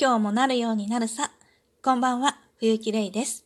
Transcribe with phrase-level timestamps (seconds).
[0.00, 1.30] 今日もなるようになるさ。
[1.82, 3.44] こんばんは、冬木玲です。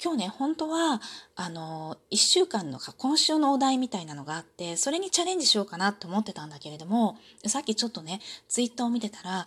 [0.00, 1.00] 今日ね、本当は、
[1.34, 7.16] あの、一週間のか、今週のお題みたいなのがあって、それにチャレンジしようかなと思ってたんだけれども、
[7.46, 9.46] さっきちょっとね、ツイッターを見てたら、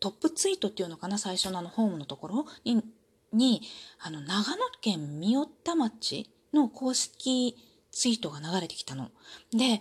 [0.00, 2.46] トップツイートっていうのかな、最初のあの、ホームのところ？
[2.64, 2.82] に、
[3.34, 3.60] に
[4.00, 7.54] あの、長野県三代田町の公式
[7.92, 9.10] ツイートが流れてきたの。
[9.52, 9.80] で、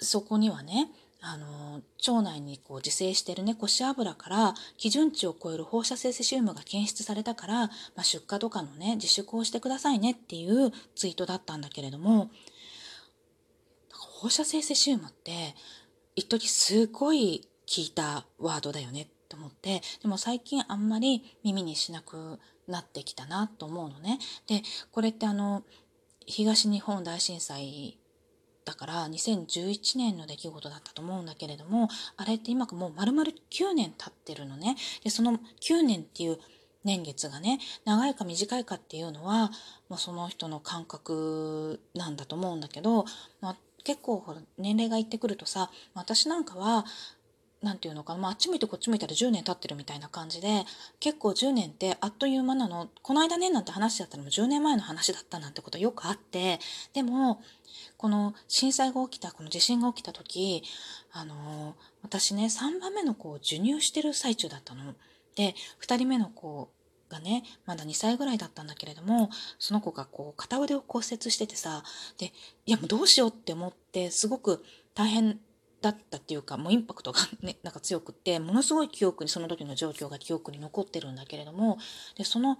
[0.00, 0.90] そこにはね、
[1.26, 12.30] あの腸内にこう自生しているね腰油から基準値を超える放射性セシウムが検出されたから、まあ、出荷とかのね自粛をしてくださいねっていうツイートだったんだけれども
[13.90, 15.54] 放射性セシウムって
[16.14, 24.18] 一時すごい聞いたワードだよねと思ってでも最近あんまり耳にしなくなってきたなと思うのね。
[24.46, 24.62] で
[24.92, 25.62] これってあの
[26.26, 27.98] 東日本大震災
[28.64, 34.76] だから2011年の出来事だったと思うんだけれどもあれって今もう丸々9年経ってるのね。
[35.02, 36.38] でその9年っていう
[36.84, 39.50] 年月がね長いか短いかっていうのは
[39.88, 43.04] まあその人の感覚なんだと思うんだけど、
[43.40, 46.84] まあ、結構ほら年齢がいってくるとさ私なんかは
[47.64, 50.64] 何て言うのかな、まあ、あっち向いてこっち向いたら10年経ってるみたいな感じで
[51.00, 56.60] 結構10年ってあっという間なのこの間ねなんて話だったのも10年前の話だったなんてことよくあって
[56.92, 57.40] でも
[57.96, 60.62] この震災が起きた、この地震が起きた時、
[61.12, 64.94] あの私ね、3番目の子を授乳してる最中だったの。
[65.36, 66.70] で、2人目の子
[67.08, 71.82] がね、まだ2歳ぐらいだったんだけれども、その子がこう、片腕を骨折しててさ、
[72.18, 72.32] で、
[72.66, 75.38] いやもうどうしようって思って、すごく大変
[75.84, 81.78] だったっていうか、もうインパクトがね、 なんか強くって、ものすごい記憶に、その時の状況が記憶に残ってるんだけれども、
[82.16, 82.58] で、その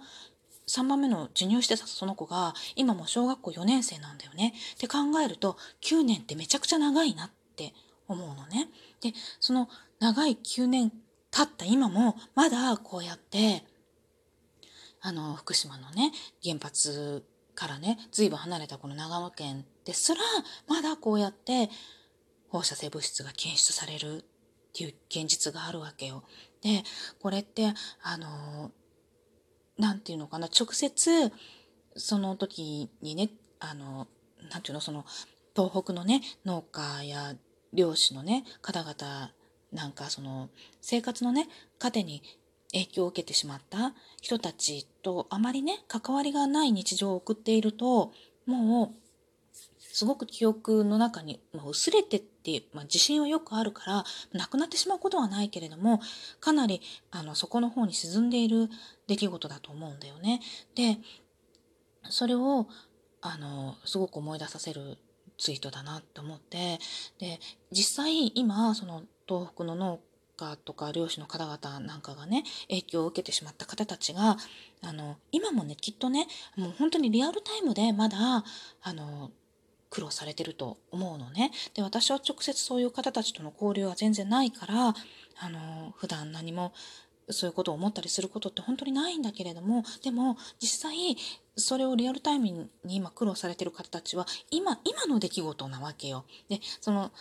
[0.67, 4.53] 3番目の授乳してたその子が今も小学校4年生なんだよね。
[4.75, 7.73] って考えると9年ってめちゃくちゃ長いなって
[8.07, 8.69] 思うのね。
[9.01, 10.91] で、その長い9年
[11.31, 13.63] 経った今もまだこうやって
[15.01, 16.11] あの福島のね
[16.43, 20.21] 原発からね随分離れたこの長野県ですら
[20.67, 21.69] まだこうやって
[22.55, 24.25] 放射性物質が検出されるっ
[24.73, 26.23] ていう現実があるわけよ。
[26.61, 26.83] で
[27.19, 28.71] これってあの
[29.77, 31.31] なんていうのかな、直接、
[31.95, 33.29] その時にね、
[33.59, 34.07] あの、
[34.51, 35.05] なていうの、その、
[35.55, 37.35] 東北のね、農家や
[37.73, 39.31] 漁師のね、方々
[39.73, 40.49] なんか、その、
[40.81, 41.47] 生活のね、
[41.79, 42.21] 糧に
[42.71, 48.13] 影響を受けてしまった人たちとあまりね、関わりがない日常を送っていると、
[48.45, 49.05] もう、
[49.79, 52.21] すごく記憶の中に、ま、薄れて
[52.53, 55.99] って、まあ、自信はよくあるからなくなってしまうことはないけれども
[56.39, 58.69] かなりあのそこの方に沈んでいる
[59.07, 60.41] 出来事だと思うんだよね。
[60.75, 60.97] で
[62.09, 62.67] それを
[63.21, 64.97] あのすごく思い出させる
[65.37, 66.79] ツイートだなって思って
[67.19, 67.39] で
[67.71, 69.99] 実際今その東北の農
[70.37, 74.37] 家とか漁師の方々なんかがね影響を受けてしまった方たちが
[74.83, 78.43] あの今もねきっとねもう本当にリアルタイムでまだ
[78.83, 79.31] あの
[79.89, 81.51] 苦労されてると思うのね。
[81.73, 84.93] で私は直接そういう方たちとの交流は全然ないから
[85.39, 86.73] あの普段何も
[87.29, 91.17] そういうことを思ったりすることって本当にないんだけれどもでも実際
[91.55, 96.25] それをリアルタイムに今苦労されてる方たちは今今の出来事なわけよ。
[96.49, 97.11] でその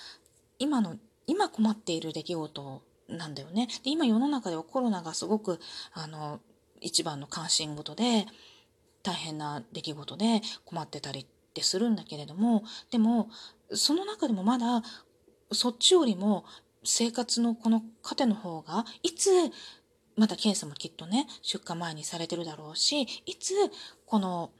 [0.58, 3.68] 今の今困っている出来事なんだよね。
[3.82, 5.60] で今世の中ではコロナがすごく
[5.92, 6.40] あの
[6.80, 8.26] 一番の関心事で
[9.02, 13.28] 大変な出来事で困ってたりってするんだけれどもでも
[13.72, 14.82] その中でもまだ
[15.52, 16.44] そっちよりも
[16.82, 19.30] 生活のこの糧の方がいつ
[20.16, 23.54] まだ検査もきっとね出荷前にされてるだろうしいつ
[24.04, 24.50] この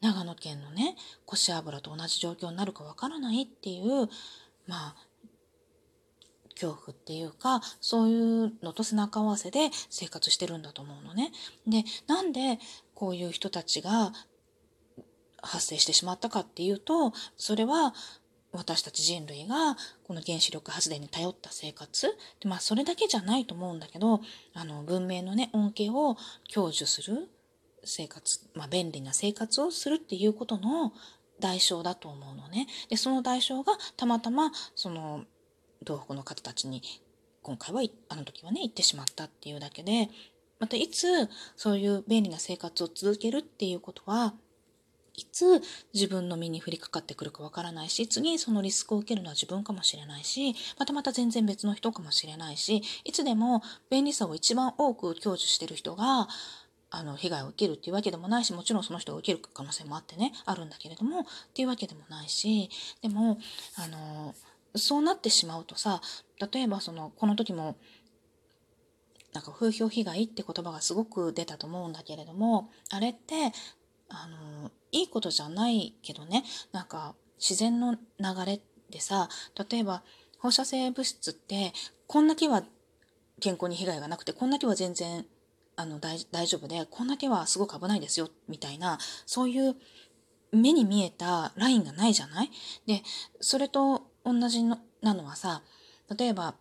[0.00, 0.94] 長野県のね
[1.26, 4.08] 腰油と同じ状況になるかわからないっていう
[4.68, 4.96] まあ
[6.54, 11.30] 恐怖っていうかそういうのと背中合わせで生活してるんだと思うのね。
[11.66, 12.58] でなんで
[12.94, 14.12] こういう人たちが
[15.42, 17.94] 発生してしまったかっていうとそれは
[18.52, 22.06] 私たち人類がこの原子力発電に頼った生活
[22.40, 24.20] で、まあ、それだけじゃないと思うんだけど
[24.54, 26.16] あの文明のね恩恵を
[26.52, 27.28] 享受する
[27.84, 30.92] 生活、まあ、便利な生活をするっていうことの
[31.40, 32.66] 代償だと思うのね。
[32.88, 35.24] でその代償がたまたまその
[35.86, 36.82] 東北の方たちに
[37.42, 40.08] 今回はあの時はね行ってしまったっていうだけで
[40.58, 41.06] またいつ
[41.54, 44.34] そういう便利な生活を続けるっていうことは
[45.18, 45.60] いつ
[45.92, 56.28] 自分の身に降りかかってくるかわからないし、次そのリスクを受けるのは自分かもしれないし、またまた全然別の人かもしれないし、いつでも便利さを一番多く享受してる人が、
[56.90, 62.70] あの、被害を受けるっていうわけでもないし、もちろんその人が受ける可能性もあってね、あるんだけれども、っていうわけでもないし、
[63.02, 63.38] でも、
[63.76, 64.34] あの、
[64.74, 66.00] そうなってしまうとさ、
[66.52, 67.76] 例えばその、この時も、
[69.32, 73.52] なんか風評被害って言葉がすごく出たと思うんだけれどもあれって
[74.08, 76.44] あのいいことじゃないけどね。
[76.72, 77.98] なんか自然の流
[78.46, 78.60] れ
[78.90, 79.28] でさ
[79.70, 80.02] 例えば
[80.38, 81.72] 放射性物質って
[82.06, 82.64] こんだけは
[83.40, 85.26] 健康に被害がなくてこんだけは全然
[85.76, 89.76] あの大丈夫でこんだけはすごく危ないですよみたいなそういう
[90.50, 92.50] 目に見えたラインがないじゃない？
[92.86, 93.02] で
[93.40, 95.62] それと同じのなのはさ
[96.16, 96.54] 例えば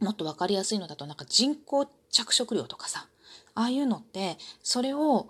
[0.00, 3.06] もっと分かりやすいのだとなんか人工着色料とかさ
[3.54, 5.28] ああいうのってそれを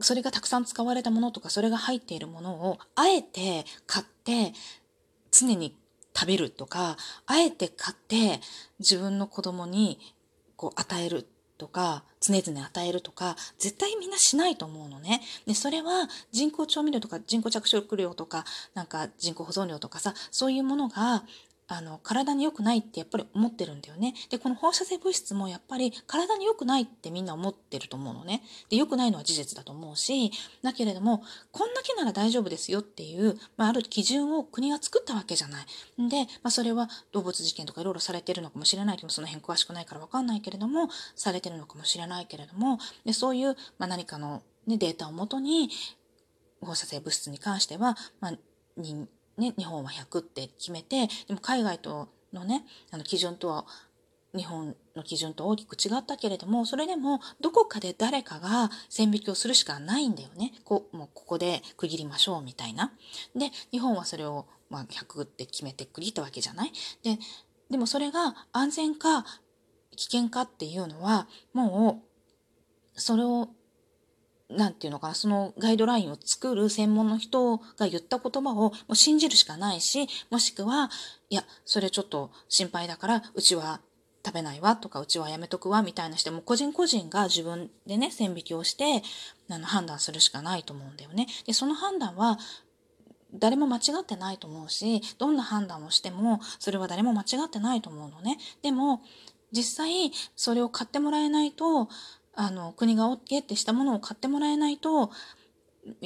[0.00, 4.52] それがたくさん使われたものとかそれが入っているものをあえて買って
[5.30, 5.76] 常に
[6.14, 8.40] 食べるとかあえて買って
[8.78, 9.98] 自分の子供に
[10.56, 11.26] こう与える
[11.56, 15.20] とか常々与えるとか絶対みんなしないと思うのね。
[15.46, 18.44] でそれは人工調味料とか人工着色料とか
[18.74, 21.24] なんか人工保存料とかさそういうものが
[21.72, 24.14] あの体に良くないってやっぱり思ってるんだよね。
[24.28, 28.42] でこの放射性物質もやっぱり体に良くないってみんな思ってると思うのね。
[28.70, 30.32] で良くないのは事実だと思うし
[30.62, 31.22] だけれども
[31.52, 36.08] こんだけなら大丈夫ですよっていう、まあ、ある基準を国が作ったわけじゃない。
[36.08, 45.70] で、まあ、それは動物実験とかいろいろされてるのかもしれないけどその辺詳しくないから分かんないけれどもされてるのかもしれないけれどもでそういう、まあ、何かの、ね、データをもとに
[46.60, 48.32] 放射性物質に関しては、まあ、
[48.76, 53.64] 人ね、日本は100って決めてでも海外とのねあの基準とは
[54.34, 62.92] 日本の基準と大きく違ったけれどもそれでもどこかで誰かが線引きをするしかないんだよねこもうここで区切りましょうみたいな。
[63.34, 66.72] で日本はそれを、まあ、100って決めて区切ったわけじゃない？
[67.02, 67.18] で
[67.70, 69.24] でもそれが安全か
[69.96, 72.02] 危険かっていうのはも
[72.94, 73.48] うそれを
[74.50, 80.90] なんていうのかな、そのガイドラインを作る専門の人が言った言葉をもう信じるしかないし、もしくは、
[81.28, 83.80] いや、それちょっと心配だから、うちは
[84.24, 89.02] 食べないわとか、うちはやめとくわみたいなして、も個人個人が自分でね、線引きをして、
[89.48, 91.26] あの判断するしかないと思うんだよね。
[91.46, 92.38] で、その判断は、
[93.32, 98.38] 誰も間違ってないと思うし、どんな判断をしても、それは誰も間違ってないと思うのね。
[98.62, 99.02] でも、
[99.52, 101.88] 実際、それを買ってもらえないと、
[102.34, 105.10] あの国が OK ってしたものを買ってもらえないと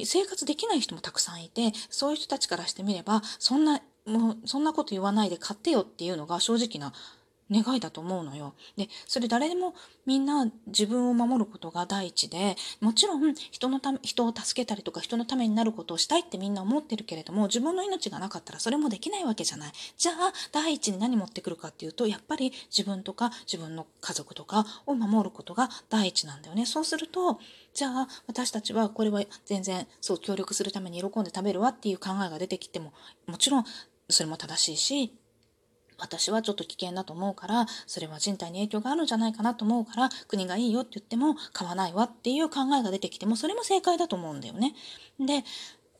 [0.04, 6.92] 生活できない人もたくさんいてそういう人たちからしてみればそんなもうそんなこと言わないで買ってよっていうのが正直な
[7.50, 8.54] 願いだと思うのよ。
[8.76, 9.74] で、それ誰でも
[10.06, 19.72] みんな自分を守ることが第一で、もちろん人のため、人を助けたりとか人のためになることをしたいってみんな思ってるけれども、自分の命がなかったらそれもできないわけじゃない。
[19.96, 26.66] じゃあ、第一に何持ってくるかっていうと、やっぱり自分とか自分の家族とかを守ることが第一なんだよね。
[26.66, 27.38] そうすると、
[27.74, 32.92] じゃあ私たちはこれは全然そう協力するために喜んで食べるわっていう考えが出てきても、
[33.26, 33.64] もちろん
[34.08, 35.14] それも正しいし、
[36.04, 44.74] 私はちょっと危険だと思うからそれは人体に影響があるんじゃないかなと思うから国がいいよって言っても買わないわっていう考えが出てきてもそれも正解だと思うんだよね。
[45.18, 45.44] で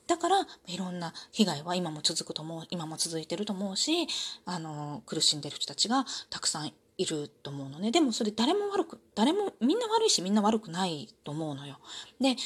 [0.06, 4.06] だからいろんな被害は今も続くと思う今も続いてると思うし
[4.44, 11.78] あの苦しんでる人たちがたくさんいると思うのねでもそれ誰も悪く誰もみんな悪いしみんな悪くないと思うのよ。
[12.20, 12.36] で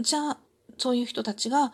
[0.00, 0.38] じゃあ
[0.76, 1.72] そういう人たちが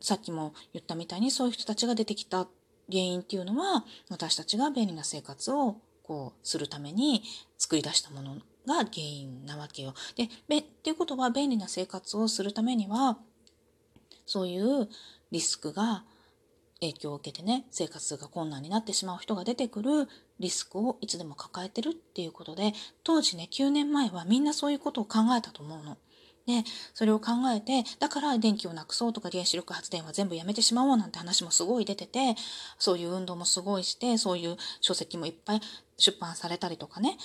[0.00, 2.46] さっきも言ったみたいにそういう人たちが出てきた
[2.90, 7.22] 原因っていうのは私たちが便利な生活をこうするために
[7.58, 8.34] 作り出したもの
[8.66, 9.94] が原因なわけよ。
[10.16, 13.18] で、っていうことは便利な生活をするためには
[14.26, 14.88] そういう
[15.30, 16.04] リスクが
[16.80, 25.96] 影響を受けてね生活が困難になってしまう人が出てくるリスクをいつでも抱えてるっていうことで当時ね9年前はみんなそういうことを考えたと思うの。
[26.48, 26.64] で
[26.94, 32.36] それを考えてだから電気をなくそうとか原子力発電は全部やめてしまおうなんて話もすごい出てて
[32.78, 35.60] そういう運動もすごいしてそういう書籍もいっぱい
[35.98, 37.18] 出版されたりとかね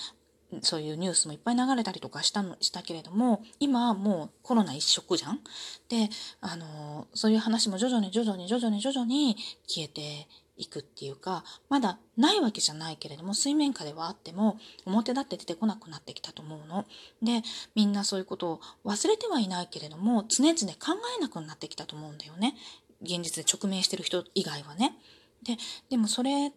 [0.60, 5.40] そういうニュースもいっぱい流れたりとかしたのしたけれども今はもうコロナ一色じゃん。
[5.88, 6.10] で
[6.42, 16.84] あのそういう話も徐々に徐々に徐々に徐々に消えていくっていうかまだないわけじゃないけれども水面下ではあっても表立って出てこなくなってきたと思うの。
[17.22, 17.42] で
[17.74, 22.54] みんなそういうことを忘れてはいないけれども常々考えなくなってきたと思うんだよね
[23.02, 24.96] 現実で直面してる人以外はね。
[25.42, 25.56] で
[25.90, 26.52] でもそれっ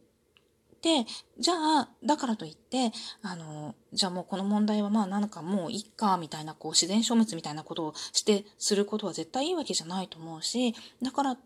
[0.80, 1.06] て
[1.40, 2.92] じゃあだからといって
[3.24, 11.38] あのじゃあもうこの問題はまあなんかもういっかみたいなこう自然消滅みたいなことをしてすることは絶対いいわけじゃないと思うしだから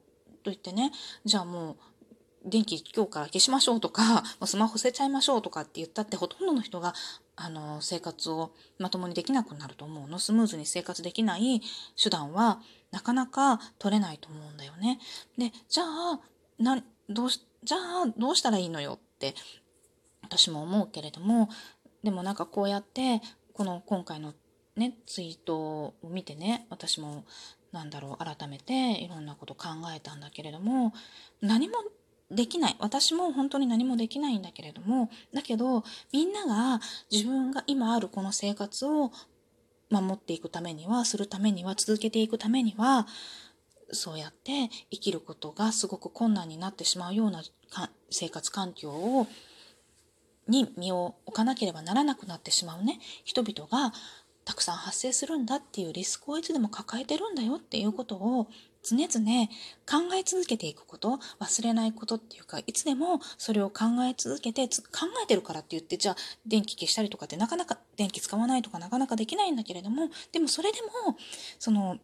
[0.43, 0.91] といってね
[1.25, 1.77] じゃあもう
[2.43, 6.93] 電気今日から消しましょうとか、 スマホ捨てちゃいましょうとかって言ったってほとんどの人が
[7.36, 10.19] あの生活をまともにできなくなると思うの。
[10.19, 11.62] スムーズに生活できない
[12.01, 15.00] 手段はなかなか取れないと思うんだよね。
[15.38, 16.19] で、じゃあ、
[16.57, 19.36] などうしじゃあどうしたらいいのよって
[20.24, 21.50] 私も思うけれども
[22.03, 23.21] でもなんかこうやって
[23.53, 24.33] この今回の
[24.75, 27.25] ねツイートを見てね私も
[27.71, 30.93] なんだろう改めていろんなこと考えたんだけれども
[31.41, 31.75] 何も
[32.31, 32.75] できない。
[32.79, 35.09] 私も本当に何もできないんだけれども。
[35.33, 36.79] だけどみんなが
[37.11, 39.11] 自分が今あるこの生活を
[39.89, 43.05] 守っていくためにはするためには続けていくためには
[43.91, 47.43] そうやって生きることがすごく困難になってしまうような
[48.09, 49.27] 生活環境を
[50.47, 53.00] に身を置かなければならなくなってしまうね。
[53.23, 53.93] 人々が
[54.43, 58.47] たくさん発生するんだっていうリスクをいつでも抱えてるんだよっていうことを
[58.83, 59.47] 常々
[59.85, 64.71] 考え続けていくこと忘れないことっていうかいつでもそれを考え続けて考
[65.23, 71.17] えてるからって言ってじゃあ電気消したりとかってなかなか電気使わないとかなかなかできないんだけれどもでもそれでも
[71.59, 71.97] その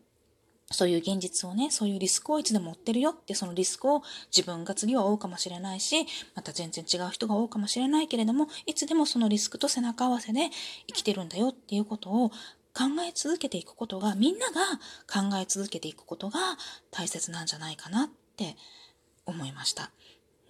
[0.69, 4.01] そういう現実をね、そういうリスクをいつでも追ってるよって、そのリスクを
[4.36, 6.05] 自分が次は負うかもしれないし、
[6.36, 10.50] また全然違う人が追うかもしれないけれども、いつでもそのリスクと背中合わせで
[10.88, 12.31] 生きてるんだよっていうことを
[12.77, 14.62] 考え続けていくことが、みんなが
[15.12, 16.39] 考え続けていくことが
[16.91, 18.55] 大切なんじゃないかなって
[19.25, 19.89] 思いました。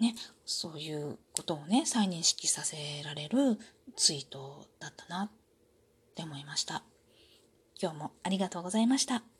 [0.02, 0.14] ね、
[0.46, 3.58] そういうことをね、再認識させられる
[3.96, 5.32] ツイートだったなっ
[6.16, 6.84] て思いました。
[7.82, 9.37] 今日もありがとうございました。